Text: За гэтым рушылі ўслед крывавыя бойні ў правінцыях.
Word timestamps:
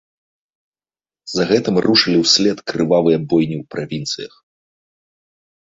За 1.35 1.43
гэтым 1.51 1.75
рушылі 1.87 2.17
ўслед 2.23 2.57
крывавыя 2.73 3.17
бойні 3.29 3.57
ў 3.61 3.71
правінцыях. 3.77 4.33